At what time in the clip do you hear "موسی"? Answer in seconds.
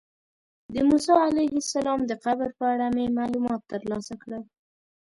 0.89-1.13